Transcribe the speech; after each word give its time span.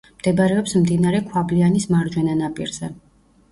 მდებარეობს 0.19 0.73
მდინარე 0.85 1.19
ქვაბლიანის 1.27 1.87
მარჯვენა 1.93 2.41
ნაპირზე. 2.43 2.93